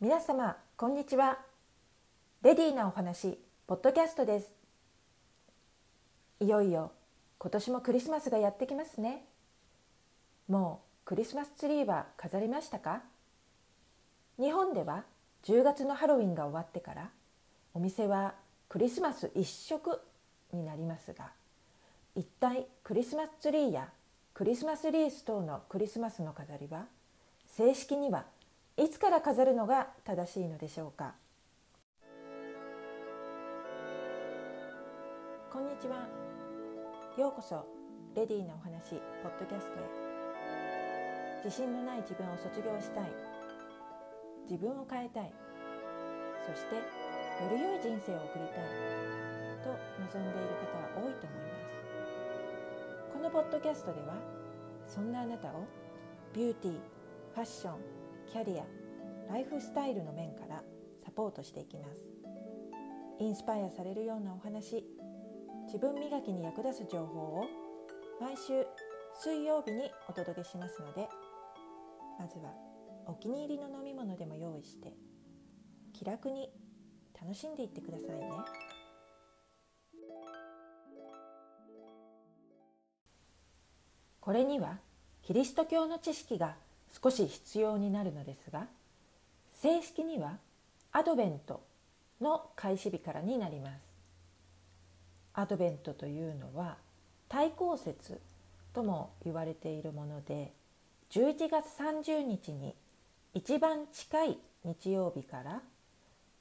[0.00, 1.38] 皆様こんにちは。
[2.44, 4.52] レディーなお話ポッドキャストです。
[6.38, 6.92] いよいよ
[7.36, 9.24] 今年もクリスマスがやってきますね。
[10.46, 13.02] もうクリスマスツリーは飾りましたか？
[14.38, 15.02] 日本では
[15.42, 17.10] 10月のハロウィンが終わってから
[17.74, 18.34] お店は
[18.68, 20.00] クリスマス一色
[20.52, 21.32] になりますが
[22.14, 23.88] 一体クリスマスツリーや
[24.32, 26.84] クリスマスリース等のクリスマスの飾りは
[27.56, 28.26] 正式には
[28.78, 31.14] いつから飾るのが正しいのでしょうか？
[35.52, 36.06] こんにちは。
[37.18, 37.66] ようこそ
[38.14, 39.82] レディーなお話ポッドキャストへ。
[41.44, 43.10] 自信のない自分を卒業したい。
[44.48, 45.32] 自分を変えたい。
[46.46, 46.82] そしてよ
[47.50, 48.64] り良い人生を送りたい。
[49.66, 49.74] と
[50.06, 51.74] 望んでいる方は多いと思います。
[53.12, 54.14] このポッドキャストでは
[54.86, 55.66] そんなあなたを
[56.32, 56.74] ビューティー
[57.34, 57.78] ファッション
[58.30, 58.62] キャリア
[59.28, 60.62] ライフスタイルの面から
[61.04, 62.00] サポートしていきます。
[63.20, 64.84] インスパイアされるようなお話
[65.66, 67.44] 自分磨きに役立つ情報を
[68.20, 68.64] 毎週
[69.20, 71.08] 水曜日にお届けしますので
[72.18, 72.54] まずは
[73.06, 74.94] お気に入りの飲み物でも用意して
[75.92, 76.48] 気楽に
[77.20, 78.30] 楽しんでいってくださいね。
[84.20, 84.78] これには
[85.22, 86.54] キリスト教の知識が
[87.02, 88.68] 少し必要になるのですが
[89.60, 90.38] 正式には
[90.92, 91.62] アドベント
[92.20, 93.72] の開始日からになります。
[95.34, 96.76] アドベントというのは
[97.28, 98.20] 対抗節
[98.72, 100.52] とも言われているもので
[101.10, 102.74] 11月30日に
[103.34, 105.62] 一番近い日曜日から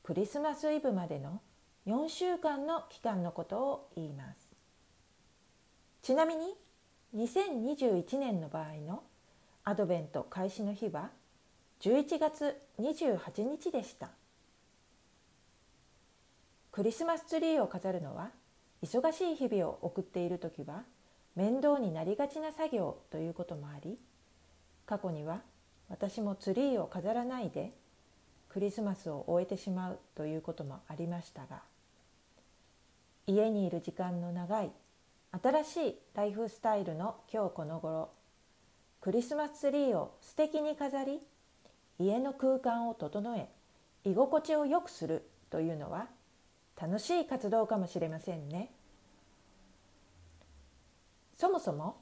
[0.04, 1.42] クリスマスイブまでの
[1.86, 4.48] 4週間の期間のことを言います。
[6.04, 6.56] ちなみに
[7.16, 9.04] 2021年の場合の
[9.66, 11.10] 「アドベント開始の日は
[11.82, 14.10] 11月28日でした。
[16.78, 18.30] クリスマスツリーを飾るのは
[18.84, 20.84] 忙しい日々を送っている時は
[21.36, 23.98] 面倒になりがちな作業ということもあり
[24.86, 25.42] 過去には
[25.90, 27.72] 私もツリーを飾らないで
[28.50, 31.64] クリスマスを終えてしまうということもありましたが
[33.26, 34.70] 家にいる時間の長い
[35.42, 38.12] 新しいライフスタイルの今日この頃
[39.02, 41.20] クリスマスツリーを素敵に飾り
[42.00, 43.50] 家の空間を整え
[44.04, 46.08] 居心地を良くするというのは
[46.80, 48.72] 楽しい活動かもしれませんね。
[51.38, 51.98] そもそも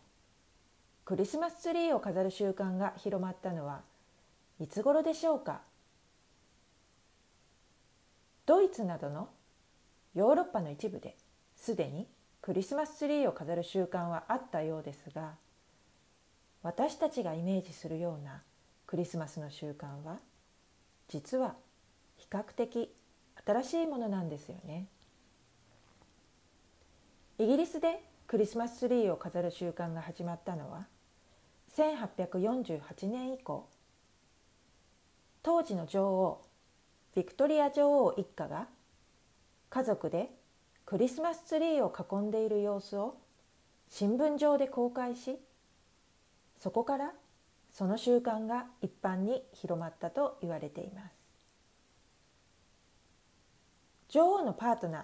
[1.03, 3.81] クリスマスツリーを飾る習慣が広まったのは
[4.59, 5.61] いつ頃でしょうか？
[8.45, 9.29] ドイツなどの
[10.13, 11.15] ヨーロッパの一部で
[11.55, 12.07] すでに
[12.41, 15.33] クリスマスツリーを飾る習慣はあったようですが
[16.61, 18.41] 私たちがイメージするような
[18.95, 20.19] クリスマスの習慣は
[21.09, 21.55] 実は
[22.15, 22.89] 比較的
[23.45, 24.87] 新しいものなんですよね。
[27.37, 30.87] イギリスでクリスマスツリーを飾る習慣が始まったのは
[31.75, 32.79] 1848
[33.11, 33.67] 年以降
[35.43, 36.45] 当時の女王
[37.13, 38.69] ビクトリア女王一家が
[39.71, 40.29] 家族で
[40.85, 43.17] クリスマスツリーを囲んでいる様子を
[43.89, 45.35] 新聞上で公開し
[46.61, 47.11] そこから
[47.77, 51.13] その習慣が一般に広まったと言われています。
[54.07, 55.03] 女王のパートナー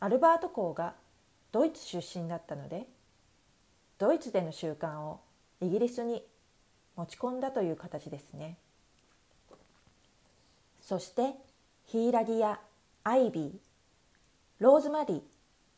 [0.00, 0.94] アルバート公が
[1.52, 2.86] ドイツ出身だったので
[3.98, 5.20] ドイツでの習慣を
[5.60, 6.24] イギリスに
[6.96, 8.56] 持ち込んだという形ですね。
[10.80, 11.34] そして
[11.84, 12.58] ヒイラギや
[13.04, 13.52] アイビー
[14.60, 15.20] ローズマリー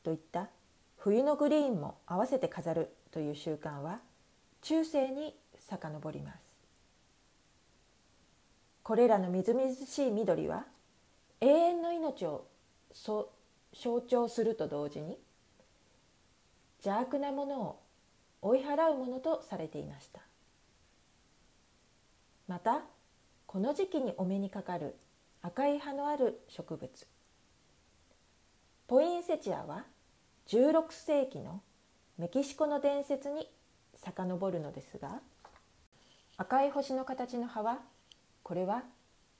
[0.04, 0.48] といった
[0.96, 3.98] 冬のグリーンも合わせて飾るという習慣は
[4.62, 5.34] 中世に
[5.68, 6.38] 遡ります。
[8.82, 10.66] これらのみずみずしい緑は
[11.40, 12.46] 永遠の命を
[12.92, 15.18] 象徴すると同時に
[16.84, 17.80] 邪悪なものを
[18.42, 20.20] 追い払うものとされていました。
[22.46, 22.82] また
[23.46, 24.96] この時期にお目にかかる
[25.40, 26.90] 赤い葉のある植物
[28.86, 29.84] ポインセチアは
[30.48, 31.62] 16世紀の
[32.18, 33.48] メキシコの伝説に
[33.96, 35.20] 遡るのですが
[36.36, 37.78] 赤い星の形の葉は
[38.42, 38.82] これは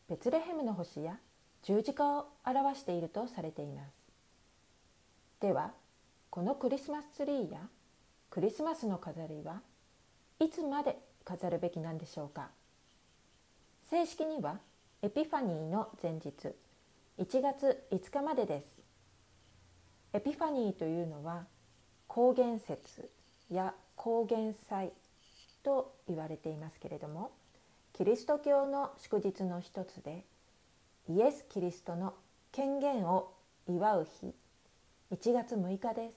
[0.09, 1.19] ベツレヘムの星や
[1.63, 3.93] 十字架を表しているとされています。
[5.41, 5.73] では
[6.31, 7.59] このクリスマスツリーや
[8.31, 9.61] クリスマスの飾りは
[10.39, 12.51] いつまで飾るべきなんでしょうか？
[13.91, 14.59] 正式には
[15.03, 16.31] エピファニーの前日
[17.19, 18.67] 1月5日までです。
[20.13, 21.45] エピファニーというのは
[22.07, 23.11] 高原節
[23.51, 24.93] や高原祭
[25.65, 27.33] と言われていますけれども
[27.93, 30.25] キリスト教の祝日の一つで
[31.09, 32.15] イエス・キリストの
[32.53, 33.33] 権限を
[33.67, 34.35] 祝う日
[35.13, 36.17] 1月6日です。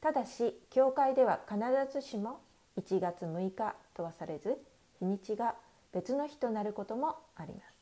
[0.00, 1.60] ただし教会では必
[1.92, 2.40] ずしも
[2.76, 4.58] 1月6日とはされず
[4.98, 5.54] 日にちが
[5.92, 7.72] 別の日となることもあります。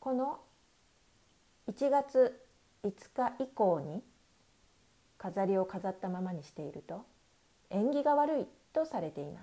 [0.00, 0.38] この
[1.70, 2.40] 1月
[2.84, 4.02] 5日以降に
[5.18, 7.04] 飾りを飾ったままにしていると
[7.70, 9.40] 縁起が悪いとされていま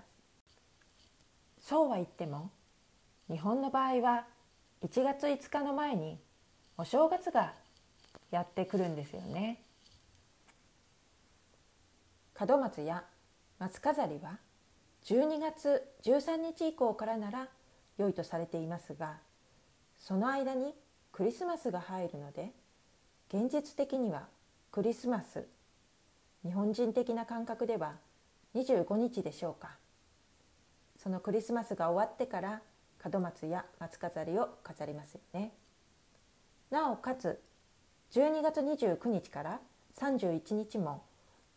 [1.62, 1.68] す。
[1.68, 2.50] そうは言っても
[3.30, 4.26] 日本の場合は
[4.84, 6.20] 1月5日の前に
[6.78, 7.54] お正月が
[8.32, 9.62] やってくるんですよね。
[12.40, 13.04] 門松や
[13.60, 14.40] 松飾りは
[15.06, 17.48] 12月13日以降からなら
[17.98, 19.18] 良いとされていますが
[20.00, 20.74] その間に
[21.12, 22.52] クリスマスが入るので
[23.30, 24.28] 現実的には
[24.72, 25.46] クリスマス
[26.44, 27.94] 日本人的な感覚では
[28.56, 29.78] 25日でしょうか。
[30.98, 32.62] そのクリスマスが終わってから
[33.12, 35.52] 門松や松飾りを飾りますよね。
[36.72, 37.42] なおかつ
[38.14, 39.60] 12月29日から
[40.00, 41.04] 31日も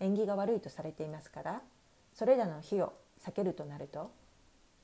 [0.00, 1.62] 縁起が悪いとされていますから
[2.14, 2.92] それらの日を
[3.24, 4.10] 避けるとなると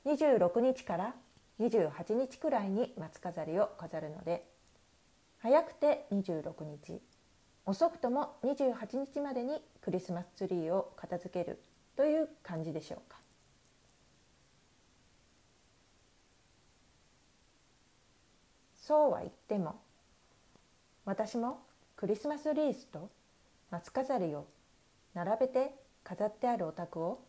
[0.05, 1.15] 26日から
[1.59, 4.43] 28日くらいに松飾りを飾るので
[5.39, 6.99] 早くて26日
[7.65, 11.59] 遅くとも28日までにクリスマスツリーを片付ける。
[11.95, 13.17] という感じでしょうか。
[18.75, 19.79] そうは言っても
[21.05, 21.61] 私も
[21.95, 23.09] クリスマスリースと
[23.71, 24.45] 松飾りを
[25.13, 25.73] 並べて
[26.03, 27.21] 飾ってあるお宅を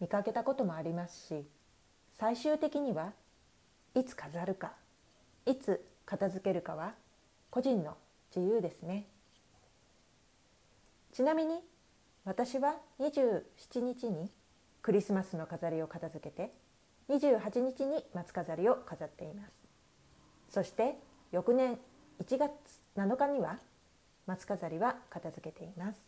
[0.00, 1.44] 見かけたこともありますし
[2.16, 3.12] 最終的には
[3.94, 4.72] いつ飾るか
[5.46, 6.94] いつ片付けるかは
[7.50, 7.96] 個人の
[8.34, 9.04] 自由ですね。
[11.12, 11.60] ちなみに
[12.24, 13.42] 私は27
[13.80, 14.30] 日に
[14.80, 16.52] クリスマスの飾りを片付けて
[17.10, 19.52] 28日に松飾りを飾っています。
[20.48, 20.96] そして
[21.32, 21.76] 翌年
[22.22, 22.50] 1月
[22.96, 23.58] 7日には
[24.26, 25.98] 松飾りは片付けています。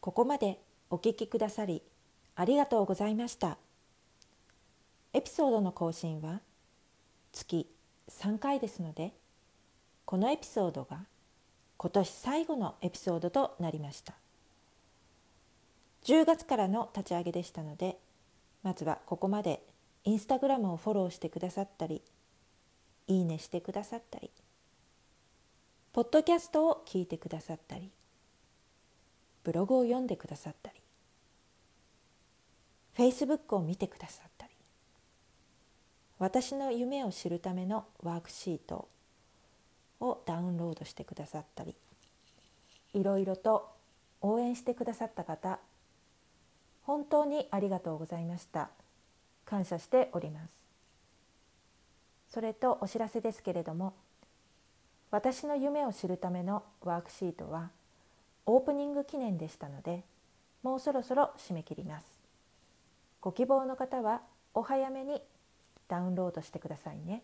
[0.00, 1.82] ここまでお聞きくださり
[2.36, 3.58] ありがとうございました。
[5.12, 6.40] エピソードの更新は
[7.32, 7.68] 月
[8.08, 9.14] 3回ですので
[10.04, 11.06] このエピソードが
[11.76, 14.14] 今年最後のエピソードとなりました。
[16.10, 17.96] 10月からの立ち上げでしたので
[18.64, 19.62] まずはここまで
[20.02, 22.02] インスタグラムをフォローしてくださったり
[23.06, 24.28] いいねしてくださったり
[25.92, 27.92] ポッドキャストを聞いてくださったり
[29.44, 30.80] ブログを読んでくださったり
[32.96, 34.52] フェイスブックを見てくださったり
[36.18, 38.88] 私の夢を知るためのワークシート
[40.00, 41.76] をダウンロードしてくださったり
[42.94, 43.68] いろいろと
[44.20, 45.60] 応援してくださった方
[46.82, 48.70] 本当にありがとうございました。
[49.44, 50.50] 感謝しております。
[52.32, 53.92] それとお知らせですけれども
[55.10, 57.70] 私の夢を知るためのワークシートは
[58.46, 60.04] オープニング記念でしたので
[60.62, 62.06] もうそろそろ締め切ります。
[63.20, 64.22] ご希望の方は
[64.54, 65.20] お早めに
[65.88, 67.22] ダウンロードしてくださいね。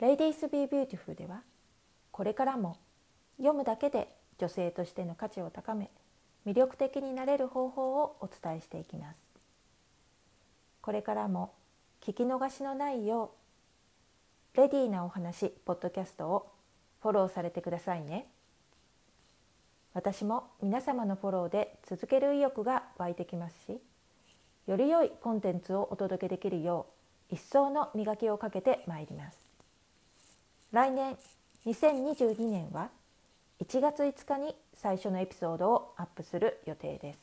[0.00, 1.42] Ladies Be Beautiful では
[2.10, 2.76] これからも
[3.36, 4.08] 読むだけで
[4.38, 5.90] 女性としての価値を高め
[6.46, 9.16] 魅力的になれる方法をお伝えしていきます。
[10.80, 11.52] これからも
[12.00, 13.32] 聞き逃しのないよ
[14.54, 16.52] うレディーなお話ポッドキャストを
[17.00, 18.26] フォローされてくださいね。
[19.94, 23.78] 私も皆様のフォローで続ける意欲が湧いてきますし
[24.66, 26.86] より良いコンテンツをお届けできるよ
[27.30, 29.38] う一層の磨きをかけてまいります。
[30.72, 31.16] 来年
[31.66, 32.88] 2022年は
[33.62, 37.18] 1月5日に最初のエピソードをアップする予定です。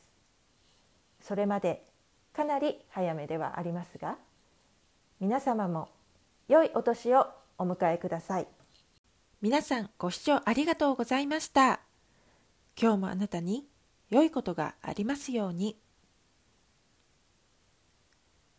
[1.20, 1.84] それまで
[2.32, 4.16] かなり早めではありますが
[5.20, 5.90] 皆様も
[6.48, 7.26] 良いお年を
[7.58, 8.46] お迎えください。
[9.42, 11.80] 皆さんご視聴ありがとうございました。
[12.80, 13.66] 今日もあなたに
[14.08, 15.76] 良いことがありますように。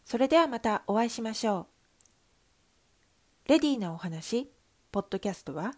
[0.06, 1.66] それではまたお会いしましょ
[3.48, 3.50] う。
[3.50, 4.52] レディーなお話
[4.92, 5.74] ポッドキャストは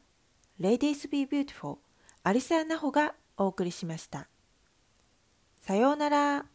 [0.60, 1.78] Ladies Be Beautiful
[2.32, 4.30] リサ・ナホがお送りしました
[5.60, 6.53] さようなら。